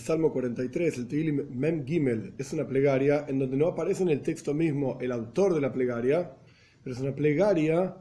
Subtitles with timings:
[0.00, 4.22] Salmo 43, el Tehilim Mem Gimel, es una plegaria en donde no aparece en el
[4.22, 6.36] texto mismo el autor de la plegaria,
[6.82, 7.96] pero es una plegaria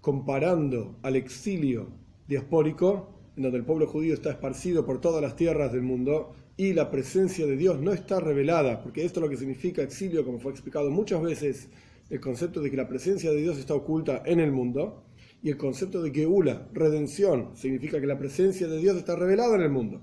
[0.00, 1.92] comparando al exilio
[2.26, 6.72] diaspórico, en donde el pueblo judío está esparcido por todas las tierras del mundo y
[6.72, 10.40] la presencia de Dios no está revelada, porque esto es lo que significa exilio, como
[10.40, 11.68] fue explicado muchas veces,
[12.08, 15.04] el concepto de que la presencia de Dios está oculta en el mundo,
[15.42, 19.62] y el concepto de Geula, redención, significa que la presencia de Dios está revelada en
[19.62, 20.02] el mundo.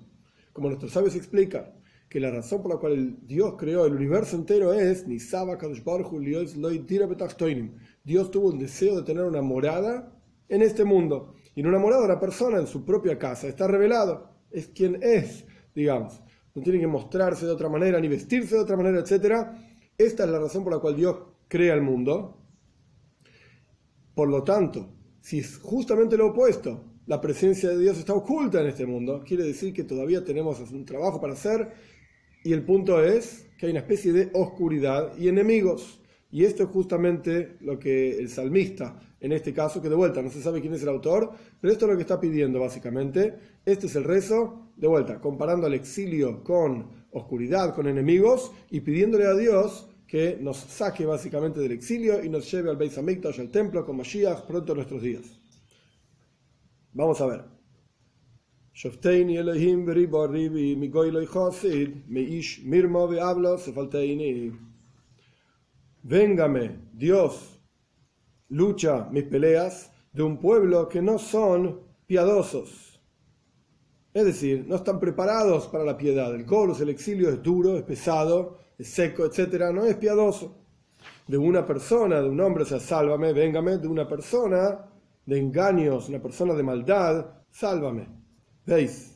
[0.58, 1.72] Como nuestros sabios explican,
[2.10, 5.06] que la razón por la cual Dios creó el universo entero es
[8.04, 11.36] Dios tuvo un deseo de tener una morada en este mundo.
[11.54, 14.32] Y en una morada una persona en su propia casa está revelado.
[14.50, 16.24] Es quien es, digamos.
[16.56, 19.50] No tiene que mostrarse de otra manera, ni vestirse de otra manera, etc.
[19.96, 22.42] Esta es la razón por la cual Dios crea el mundo.
[24.16, 24.90] Por lo tanto,
[25.22, 29.44] si es justamente lo opuesto, la presencia de Dios está oculta en este mundo, quiere
[29.44, 31.72] decir que todavía tenemos un trabajo para hacer
[32.44, 36.00] y el punto es que hay una especie de oscuridad y enemigos.
[36.30, 40.30] Y esto es justamente lo que el salmista, en este caso, que de vuelta no
[40.30, 43.36] se sabe quién es el autor, pero esto es lo que está pidiendo básicamente.
[43.66, 49.26] Este es el rezo, de vuelta, comparando al exilio con oscuridad, con enemigos, y pidiéndole
[49.26, 53.50] a Dios que nos saque básicamente del exilio y nos lleve al Beis Hamikdash, al
[53.50, 55.40] templo, con Mashiach, pronto en nuestros días.
[56.98, 57.44] Vamos a ver.
[66.02, 67.62] Véngame, Dios,
[68.50, 73.00] lucha mis peleas de un pueblo que no son piadosos.
[74.12, 76.34] Es decir, no están preparados para la piedad.
[76.34, 79.72] El coros, el exilio es duro, es pesado, es seco, etc.
[79.72, 80.66] No es piadoso.
[81.28, 84.97] De una persona, de un hombre, o sea, sálvame, véngame, de una persona
[85.28, 88.08] de engaños, una persona de maldad, sálvame.
[88.66, 89.14] ¿Veis?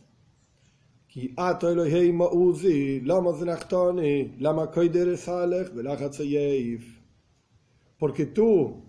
[7.98, 8.84] Porque tú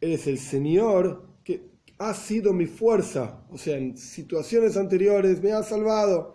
[0.00, 5.62] eres el Señor que ha sido mi fuerza, o sea, en situaciones anteriores me ha
[5.62, 6.34] salvado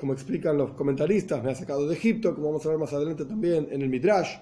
[0.00, 3.26] como explican los comentaristas, me ha sacado de Egipto, como vamos a ver más adelante
[3.26, 4.38] también en el Midrash,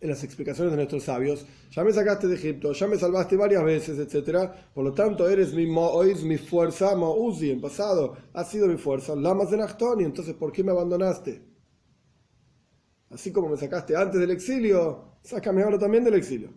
[0.00, 3.64] en las explicaciones de nuestros sabios, ya me sacaste de Egipto, ya me salvaste varias
[3.64, 4.50] veces, etc.
[4.74, 9.14] Por lo tanto, eres mi Mois, mi fuerza, Mouzi, en pasado, has sido mi fuerza,
[9.14, 11.42] Lamas de Nachtoni, entonces ¿por qué me abandonaste?
[13.10, 16.50] Así como me sacaste antes del exilio, sácame ahora también del exilio.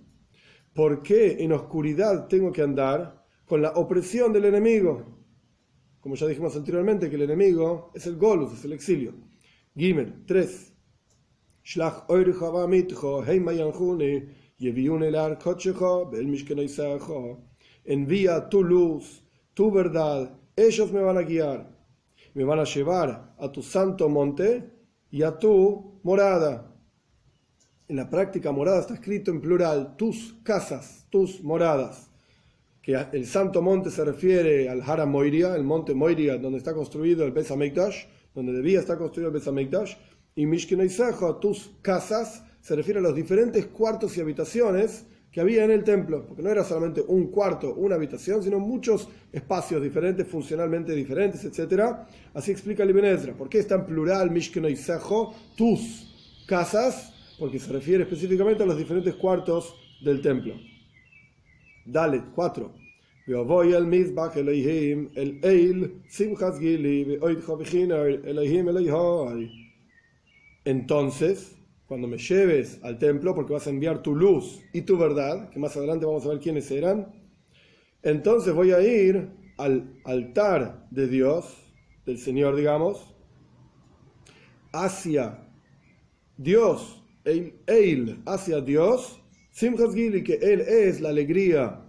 [0.74, 5.14] ¿Por qué en oscuridad tengo que andar con la opresión del enemigo?
[6.04, 9.14] como ya dijimos anteriormente, que el enemigo es el golus, es el exilio.
[9.74, 10.73] Gimel 3.
[17.86, 21.70] Envía tu luz, tu verdad, ellos me van a guiar,
[22.34, 24.72] me van a llevar a tu santo monte
[25.10, 26.74] y a tu morada.
[27.88, 32.10] En la práctica morada está escrito en plural, tus casas, tus moradas.
[32.82, 37.26] Que el Santo Monte se refiere al Hara Moiria, el monte Moiria donde está construido
[37.26, 39.48] el Beth donde debía estar construido el Beth
[40.36, 45.72] y Mishkenaisejo, tus casas, se refiere a los diferentes cuartos y habitaciones que había en
[45.72, 50.94] el templo, porque no era solamente un cuarto, una habitación, sino muchos espacios diferentes, funcionalmente
[50.94, 51.96] diferentes, etc.
[52.36, 57.14] Así explica el Ibn ¿Por qué está en plural Mishkenaisejo, tus casas?
[57.40, 60.54] Porque se refiere específicamente a los diferentes cuartos del templo.
[61.86, 62.72] Dalet 4.
[70.66, 75.50] Entonces, cuando me lleves al templo, porque vas a enviar tu luz y tu verdad,
[75.50, 77.14] que más adelante vamos a ver quiénes eran,
[78.02, 81.58] entonces voy a ir al altar de Dios,
[82.06, 83.16] del Señor, digamos,
[84.72, 85.48] hacia
[86.38, 91.86] Dios, Eil, hacia Dios, Simchas Gili, que Él es la alegría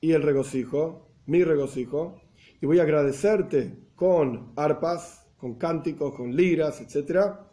[0.00, 2.20] y el regocijo, mi regocijo,
[2.60, 7.51] y voy a agradecerte con arpas, con cánticos, con liras, etc.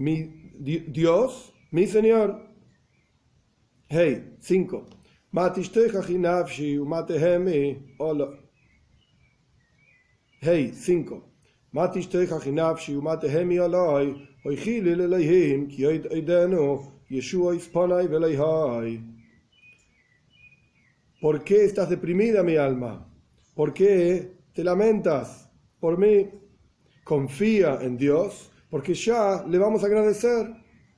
[0.00, 2.40] Mi Dios, mi Señor.
[3.86, 4.86] Hey, 5.
[10.40, 11.22] Hey, 5.
[11.72, 16.82] Matishte hinafshi umatehemi alai, oichili leleihim, ki oidenu,
[21.20, 23.06] ¿Por qué estás deprimida, mi alma?
[23.54, 26.30] ¿Por qué te lamentas por mí?
[27.04, 30.48] Confía en Dios, porque ya le vamos a agradecer.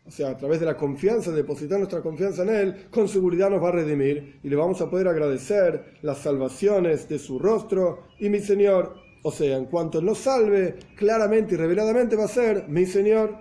[0.04, 3.62] O sea, a través de la confianza, depositar nuestra confianza en Él, con seguridad nos
[3.62, 8.28] va a redimir y le vamos a poder agradecer las salvaciones de su rostro y
[8.28, 8.96] mi Señor.
[9.22, 13.38] O sea, en cuanto nos salve, claramente y reveladamente va a ser mi Señor.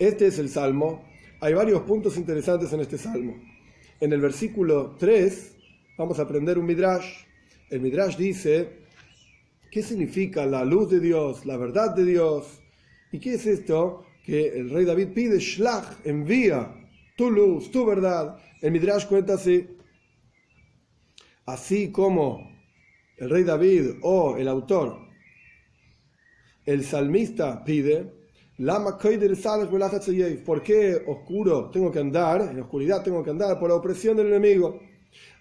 [0.00, 1.04] Este es el Salmo.
[1.40, 3.36] Hay varios puntos interesantes en este Salmo.
[4.00, 5.56] En el versículo 3
[5.96, 7.24] vamos a aprender un Midrash.
[7.70, 8.80] El Midrash dice,
[9.70, 12.63] ¿qué significa la luz de Dios, la verdad de Dios?
[13.14, 14.04] ¿Y qué es esto?
[14.26, 16.74] Que el rey David pide, Shlach, envía
[17.16, 18.36] tu luz, tu verdad.
[18.60, 19.68] El Midrash cuenta así,
[21.46, 22.50] así como
[23.16, 24.98] el rey David o el autor,
[26.66, 28.12] el salmista pide,
[30.44, 34.26] ¿por qué oscuro tengo que andar, en oscuridad tengo que andar por la opresión del
[34.26, 34.80] enemigo?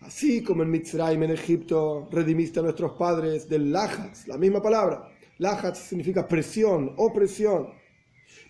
[0.01, 5.09] Así como en Mitzrayim, en Egipto, redimiste a nuestros padres del Lajatz, la misma palabra.
[5.43, 7.67] Lajatz significa presión, opresión.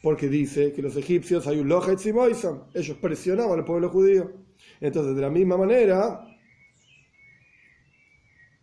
[0.04, 4.31] Porque dice que los egipcios hay un y Moisam, ellos presionaban al pueblo judío.
[4.80, 6.28] Entonces, de la misma manera,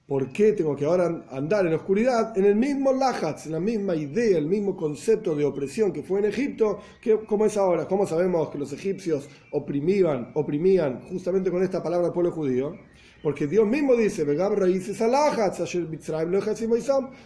[0.06, 2.36] ¿Por qué tengo que ahora andar en oscuridad?
[2.36, 6.18] En el mismo Lajatz, en la misma idea, el mismo concepto de opresión que fue
[6.18, 7.86] en Egipto, que como es ahora.
[7.86, 12.76] ¿Cómo sabemos que los egipcios oprimían, oprimían justamente con esta palabra al pueblo judío?
[13.22, 14.24] Porque Dios mismo dice,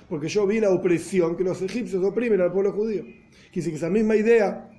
[0.09, 3.05] porque yo vi la opresión que los egipcios oprimen al pueblo judío.
[3.53, 4.71] Quise que esa misma idea,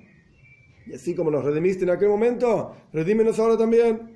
[0.86, 4.14] y así como nos redimiste en aquel momento, redímenos ahora también.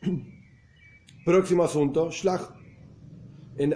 [1.24, 2.62] Próximo asunto, Shlach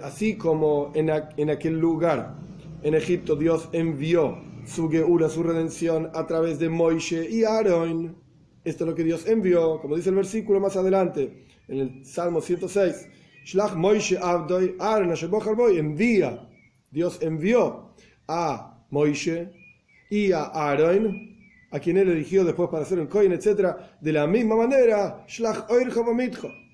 [0.03, 2.37] así como en, en, aquel lugar,
[2.83, 8.17] en Egipto, Dios envió su Geura, su redención, a través de Moishe y Aaron.
[8.65, 12.41] Esto es lo que Dios envió, como dice el versículo más adelante, en el Salmo
[12.41, 13.09] 106.
[13.45, 14.77] Shlach Moishe Abdoi
[15.79, 16.49] envía.
[16.91, 17.91] Dios envió
[18.29, 19.51] a Moishe
[20.11, 21.37] y a Aaron,
[21.71, 23.77] a quien él eligió después para hacer el coin, etc.
[24.01, 25.93] De la misma manera, Shlach Oir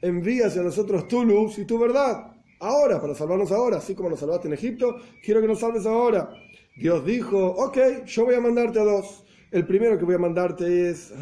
[0.03, 4.21] envía hacia nosotros tu luz y tu verdad ahora, para salvarnos ahora, así como nos
[4.21, 6.31] salvaste en Egipto, quiero que nos salves ahora.
[6.77, 9.25] Dios dijo, ok, yo voy a mandarte a dos.
[9.51, 11.13] El primero que voy a mandarte es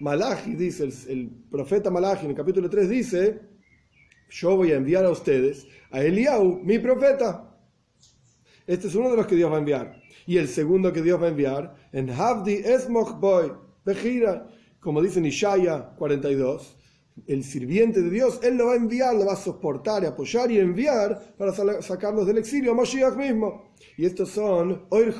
[0.00, 3.40] Malachi dice, el, profeta Malachi en el capítulo 3 dice,
[4.28, 7.56] yo voy a enviar a ustedes a Eliau, mi profeta.
[8.66, 10.02] Este es uno de los que Dios va a enviar.
[10.26, 13.52] Y el segundo que Dios va a enviar, en Havdi Esmoch Boy,
[13.84, 14.48] Bejira,
[14.80, 16.76] como dice en Ishaya 42,
[17.26, 20.50] el sirviente de Dios, Él lo va a enviar, lo va a soportar y apoyar
[20.50, 23.72] y enviar para sacarlos del exilio a Moshiach mismo.
[23.96, 25.14] Y estos son Oir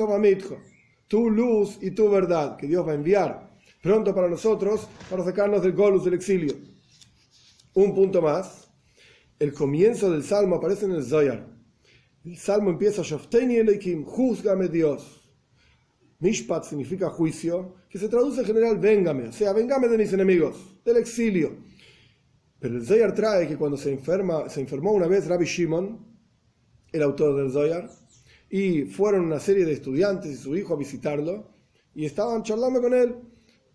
[1.09, 3.46] tu luz y tu verdad, que Dios va a enviar
[3.87, 6.57] pronto para nosotros para sacarnos del Golus del exilio.
[7.75, 8.69] Un punto más.
[9.39, 11.47] El comienzo del salmo aparece en el Zoyar.
[12.25, 15.31] El salmo empieza Shofteni Elohim, juzgame Dios.
[16.19, 20.57] Mishpat significa juicio, que se traduce en general véngame, o sea, véngame de mis enemigos,
[20.85, 21.57] del exilio.
[22.59, 26.05] Pero el Zoyar trae que cuando se, enferma, se enfermó una vez Rabbi Shimon,
[26.91, 27.89] el autor del Zoyar,
[28.51, 31.53] y fueron una serie de estudiantes y su hijo a visitarlo,
[31.95, 33.15] y estaban charlando con él,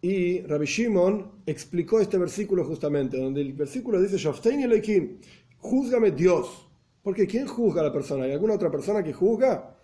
[0.02, 4.18] y Rabbi Shimon explicó este versículo justamente, donde el versículo dice,
[5.58, 6.68] júzgame Dios.
[7.04, 8.26] Porque ¿quién juzga a la persona?
[8.26, 9.78] ¿Hay alguna otra persona que juzga?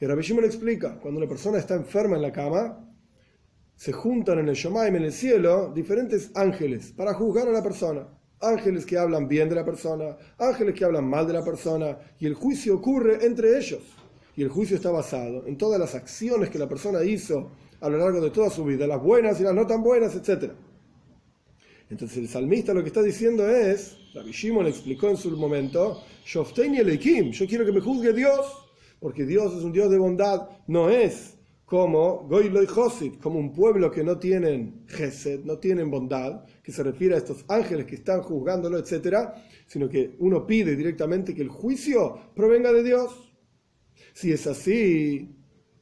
[0.00, 2.88] Y Rabbi Shimon explica, cuando una persona está enferma en la cama,
[3.76, 8.06] se juntan en el Shomaim, en el cielo, diferentes ángeles para juzgar a la persona
[8.42, 12.26] ángeles que hablan bien de la persona, ángeles que hablan mal de la persona, y
[12.26, 13.80] el juicio ocurre entre ellos.
[14.36, 17.52] Y el juicio está basado en todas las acciones que la persona hizo
[17.82, 20.52] a lo largo de toda su vida, las buenas y las no tan buenas, etc.
[21.90, 26.44] Entonces el salmista lo que está diciendo es, la Shimon explicó en su momento, yo
[27.46, 28.70] quiero que me juzgue Dios,
[29.00, 33.90] porque Dios es un Dios de bondad, no es como Goyloy Josit, como un pueblo
[33.90, 38.22] que no tienen Gesed, no tienen bondad, que se refiere a estos ángeles que están
[38.22, 39.30] juzgándolo, etc.,
[39.66, 43.32] sino que uno pide directamente que el juicio provenga de Dios.
[44.12, 45.34] Si es así,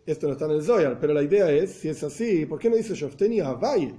[0.06, 2.70] esto no está en el Zoyar, pero la idea es, si es así, ¿por qué
[2.70, 3.94] no dice Shofteni Havaye?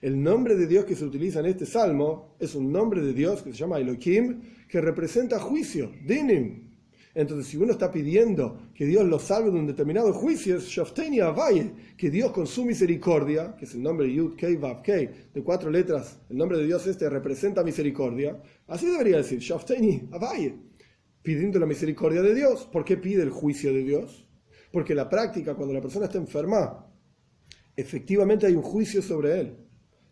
[0.00, 3.42] El nombre de Dios que se utiliza en este salmo es un nombre de Dios
[3.42, 6.74] que se llama Elohim, que representa juicio, dinim,
[7.14, 11.20] entonces, si uno está pidiendo que Dios lo salve de un determinado juicio, es Shafteni
[11.20, 15.42] Avaye, que Dios con su misericordia, que es el nombre Yud Kei Vav Kei, de
[15.42, 20.56] cuatro letras, el nombre de Dios este representa misericordia, así debería decir, Shafteni Avaye,
[21.22, 22.68] pidiendo la misericordia de Dios.
[22.72, 24.23] ¿Por qué pide el juicio de Dios?
[24.74, 26.84] Porque la práctica, cuando la persona está enferma,
[27.76, 29.56] efectivamente hay un juicio sobre él.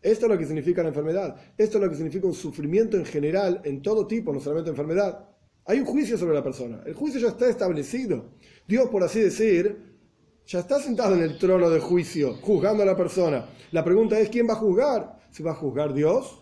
[0.01, 1.35] Esto es lo que significa la enfermedad.
[1.59, 5.29] Esto es lo que significa un sufrimiento en general, en todo tipo, no solamente enfermedad.
[5.65, 6.81] Hay un juicio sobre la persona.
[6.87, 8.37] El juicio ya está establecido.
[8.69, 9.99] Dios, por así decir,
[10.47, 13.49] ya está sentado en el trono de juicio, juzgando a la persona.
[13.73, 15.19] La pregunta es, ¿quién va a juzgar?
[15.33, 16.41] ¿Se va a juzgar Dios?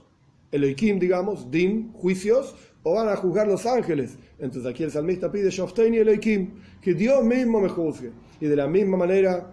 [0.52, 4.16] El Elohim, digamos, Din, juicios, o van a juzgar los ángeles.
[4.38, 8.12] Entonces aquí el salmista pide Shofteini Elohim, que Dios mismo me juzgue.
[8.40, 9.52] Y de la misma manera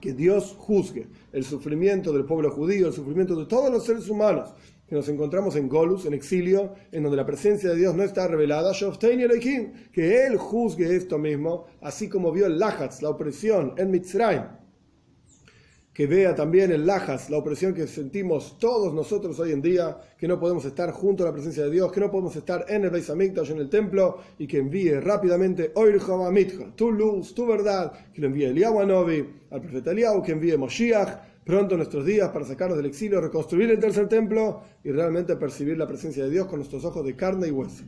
[0.00, 4.50] que Dios juzgue el sufrimiento del pueblo judío, el sufrimiento de todos los seres humanos
[4.88, 8.28] que nos encontramos en Golus, en exilio, en donde la presencia de Dios no está
[8.28, 8.72] revelada,
[9.92, 14.44] que Él juzgue esto mismo, así como vio el Lajatz, la opresión en Mitzrayim,
[15.96, 20.28] que vea también el Lajas, la opresión que sentimos todos nosotros hoy en día, que
[20.28, 22.90] no podemos estar junto a la presencia de Dios, que no podemos estar en el
[22.90, 25.98] Beis Hamikdash, en el templo, y que envíe rápidamente Oir
[26.74, 31.42] tu luz, tu verdad, que lo envíe Eliyahu Anovi, al profeta Eliyahu, que envíe Moshiach,
[31.46, 35.86] pronto nuestros días para sacarnos del exilio, reconstruir el tercer templo y realmente percibir la
[35.86, 37.84] presencia de Dios con nuestros ojos de carne y hueso.